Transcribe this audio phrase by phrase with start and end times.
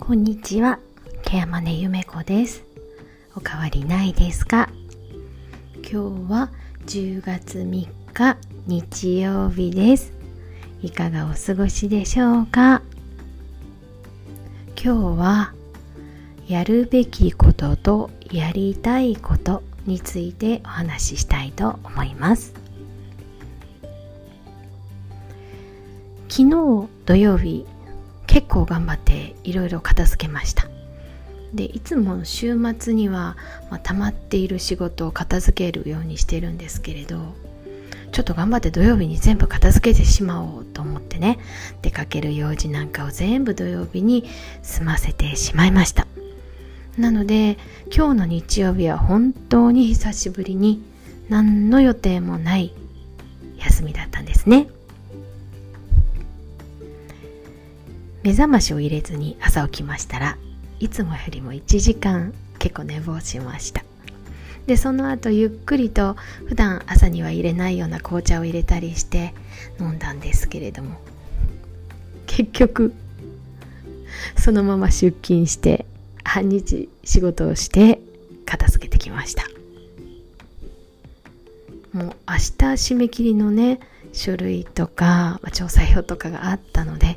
[0.00, 0.80] こんにちは、
[1.22, 2.64] ケアマネゆめこです。
[3.36, 4.68] おかわりないですか？
[5.74, 6.50] 今日は
[6.86, 8.36] 10月3日
[8.66, 10.12] 日曜日です。
[10.82, 12.82] いかがお過ごしでしょうか？
[14.74, 15.52] 今日は
[16.48, 22.54] やるべきこととやりたいことについてお話ししたいと思います。
[26.28, 27.66] 昨日土曜日
[28.30, 30.68] 結構頑張っていろいろ片付けました。
[31.52, 33.36] でいつも週末には、
[33.70, 37.34] まあ、溜まっている仕事を片付けるようにしてるんですけれど
[38.12, 41.40] ちょっと頑張って土曜日に全部片付けてしまおうと思ってね
[41.82, 44.30] 出かける用事なんかを全部土曜日に
[44.62, 46.06] 済ませてしまいました。
[46.96, 47.58] なので
[47.92, 50.84] 今日の日曜日は本当に久しぶりに
[51.28, 52.72] 何の予定もない
[53.58, 54.68] 休みだったんですね。
[58.22, 60.36] 目覚ましを入れずに朝起きましたら
[60.78, 63.84] いつもよりも1時間結構寝坊しました。
[64.66, 69.34] でその後ゆっくりと普段朝には入れないような紅茶を入れたりして
[69.80, 71.00] 飲んだんですけれども
[72.26, 72.92] 結局
[74.38, 75.86] そのまま出勤して
[76.22, 78.00] 半日仕事をして
[78.44, 79.44] 片付けてきました。
[81.92, 82.50] もう明日
[82.94, 83.80] 締め切りのね
[84.12, 87.16] 書類とか、まあ、調査表とかがあったので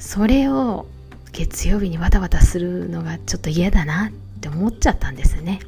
[0.00, 0.86] それを
[1.30, 5.60] 月曜日にわたわたするのがちょっと嫌だなって思っちゃったんですね。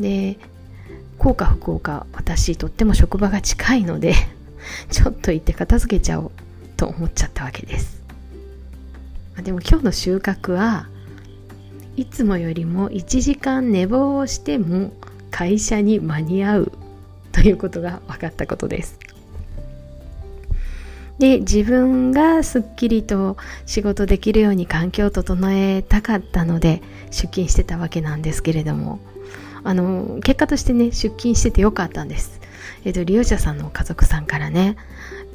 [0.00, 0.38] で
[1.18, 4.14] 幸か不幸か私とっても職場が近いので
[4.90, 6.30] ちょっと行って片付けちゃおう
[6.76, 8.02] と思っちゃったわけです。
[9.42, 10.88] でも今日の収穫は
[11.96, 14.92] いつもよりも1時間寝坊をしても
[15.30, 16.72] 会社に間に合う
[17.32, 18.98] ということが分かったことです。
[21.18, 28.98] で自分がすっきりと仕事できるように環境を整えたかったので出勤してたわけなんですけれども。
[29.64, 32.40] あの結果としてね出勤しててよかったんです。
[32.84, 34.76] えっと利用者さんの家族さんからね。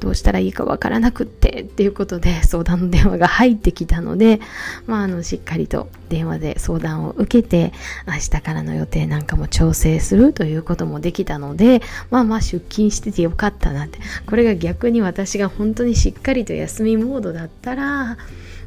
[0.02, 4.40] どうしたらいいかわからなくってっていうことで相談の電話が入ってきたので、
[4.88, 7.72] まあ、あのしっかりと電話で相談を受けて
[8.08, 14.00] 明日からの予定なんかも調整するということもできたのでまあまあ出勤しててよかったなって。
[14.26, 18.18] これが逆に私が本当にしっかりと休みモードだったら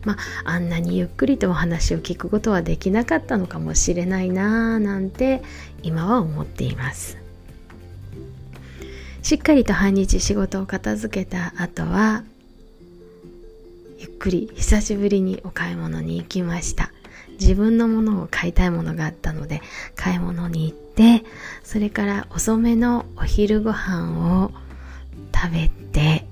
[0.05, 0.17] まあ、
[0.51, 5.41] あんなにゆっくりとお話を聞くことはできなかったのかもしれないなぁなんて
[5.81, 7.24] 今は思っています。
[9.25, 12.23] しっかりと半日仕事を片付けた後は
[13.97, 16.91] ゆっくり久しぶりにお買い物に行きました。
[17.39, 19.63] 自分のものを買いたいものがあったので
[19.95, 21.25] 買い物に行って
[21.63, 24.51] それから遅めのお昼ご飯を
[25.33, 26.27] 食べて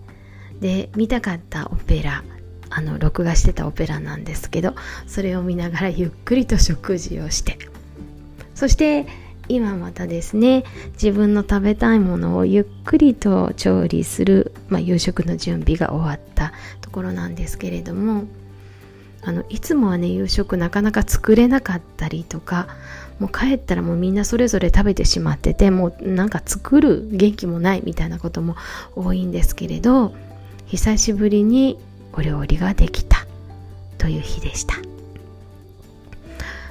[0.61, 2.23] で見たかったオペラ
[2.69, 4.75] あの録画してたオペラなんですけど
[5.07, 7.57] それを見ながらゆっくりと食事をして。
[8.53, 9.07] そして
[9.49, 18.25] 今またですね自分の食べたいものをゆっくりと調理する、まあ、夕食の準備が終わったところなんですけれども
[19.25, 22.67] あのいつもはね夕食なかなか作れなかったりとか
[23.19, 28.55] もう帰ったらもうみんなそれぞれ食べてしまっててもうなんか作る元気もないみたいなことも
[28.95, 30.13] 多いんですけれど
[30.65, 31.79] 久しぶりに
[32.13, 33.25] お料理ができた
[33.97, 34.82] という日でした。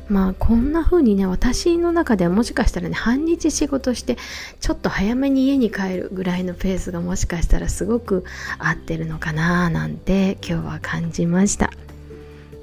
[0.08, 4.16] まあこんな風にね私の中ではもしかしたらね半日仕事して
[4.60, 8.24] ちょっと早めに家に帰るぐらいのペースがもしかしたらすごく
[8.58, 11.70] 合ってるのかななんて今日は感じました。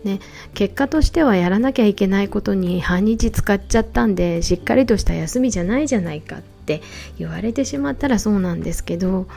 [0.03, 0.19] ね、
[0.53, 6.81] 結果としてはやらなきゃいけないことに半日使っちゃったんでしっかりとした休みじゃないじゃないかって
[7.17, 9.27] 言われてしまったらそうなんですけど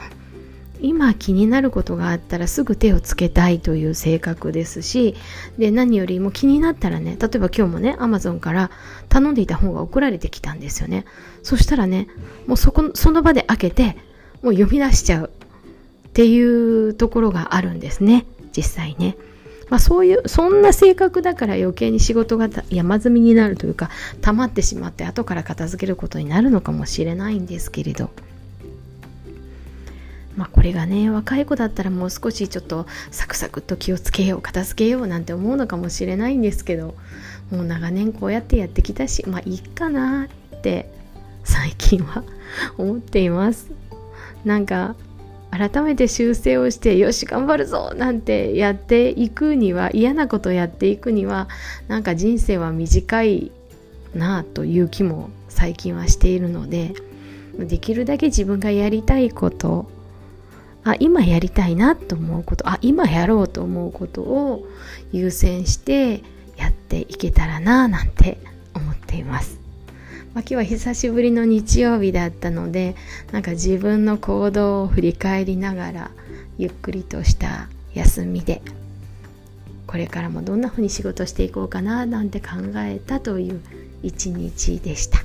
[0.83, 5.15] 今気になることがあったらすぐ手をつけたいという性格ですし
[5.57, 8.69] で何よりも気になったらね例えば今日もね Amazon から
[9.09, 11.05] 頼んでいた本が送られてきたんですよね。
[11.41, 12.07] そしたらね
[12.45, 13.97] もうそこその場で開けて
[14.41, 15.31] もう読み出しちゃう。
[16.13, 18.27] っていうところがあるんですね。
[18.55, 19.17] 実際ね。
[19.69, 23.89] まあ、そういうそんな性格だから余計に仕事が山積みになるというか
[24.21, 28.11] 溜まってしまって後から片付けることになるのかもしれないんですけれど。
[30.35, 36.95] まあこれがね若い子だったらもう少しちょっとサクサクっと気をつけよう片付けようなんて思うのかもしれないんですけど
[37.51, 40.25] もう長年こうやってやってきたしまあいいかな
[40.55, 40.91] って
[41.43, 42.23] 最近は
[42.77, 43.71] 思っています。
[44.45, 44.95] なんか
[45.51, 51.47] 改めて修正をしてよし頑張るぞなんてやっていくには嫌なことやっていくには
[51.87, 53.51] なんか人生は短い
[54.15, 56.95] なあという気も最近はしているので
[57.59, 59.91] できるだけ自分がやりたいこと
[60.83, 64.67] あ今やりたいなと思うことあ今やろうと思うことを
[65.11, 66.23] 優先して
[66.57, 68.37] やっていけたらななんて
[68.73, 69.59] 思っています。
[70.33, 72.95] まあ、今日は久しぶりの日曜日だったので
[73.31, 76.11] なんか自分の行動を振り返りながら
[76.57, 78.63] ゆっくりとした休みで
[79.85, 82.47] これからもどんな風に仕事していこうかななんて考
[82.77, 83.61] えたという
[84.01, 85.19] 一日でした。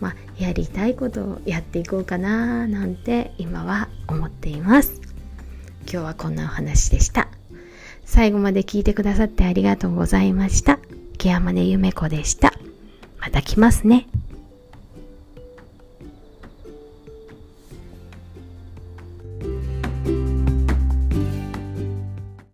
[0.00, 5.00] まあ、やりたいことをやっていこうかななんて今は思っています。
[5.82, 7.28] 今日はこんなお話でした。
[8.04, 10.78] 最後まで聞いてくださってありがとうございました。
[11.18, 12.52] ケアマネゆめこでした。
[13.20, 14.06] また来ますね。